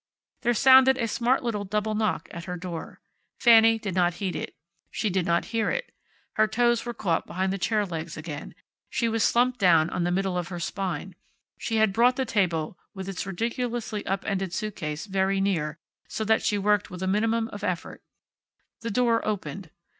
There 0.41 0.55
sounded 0.55 0.97
a 0.97 1.07
smart 1.07 1.43
little 1.43 1.63
double 1.63 1.93
knock 1.93 2.27
at 2.31 2.45
her 2.45 2.57
door. 2.57 2.99
Fanny 3.39 3.77
did 3.77 3.93
not 3.93 4.15
heed 4.15 4.35
it. 4.35 4.55
She 4.89 5.11
did 5.11 5.27
not 5.27 5.45
hear 5.53 5.69
it. 5.69 5.91
Her 6.37 6.47
toes 6.47 6.87
were 6.87 6.93
caught 6.95 7.27
behind 7.27 7.53
the 7.53 7.59
chair 7.59 7.85
legs 7.85 8.17
again. 8.17 8.55
She 8.89 9.07
was 9.07 9.23
slumped 9.23 9.59
down 9.59 9.91
on 9.91 10.03
the 10.03 10.09
middle 10.09 10.39
of 10.39 10.47
her 10.47 10.59
spine. 10.59 11.13
She 11.59 11.75
had 11.75 11.93
brought 11.93 12.15
the 12.15 12.25
table, 12.25 12.79
with 12.95 13.07
its 13.07 13.27
ridiculously 13.27 14.03
up 14.07 14.25
ended 14.25 14.53
suitcase, 14.55 15.05
very 15.05 15.39
near, 15.39 15.77
so 16.07 16.25
that 16.25 16.41
she 16.41 16.57
worked 16.57 16.89
with 16.89 17.03
a 17.03 17.07
minimum 17.07 17.47
of 17.49 17.63
effort. 17.63 18.01
The 18.79 18.89
door 18.89 19.23
opened. 19.23 19.69